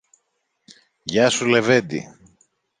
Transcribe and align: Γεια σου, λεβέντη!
Γεια 1.03 1.29
σου, 1.29 1.45
λεβέντη! 1.45 2.17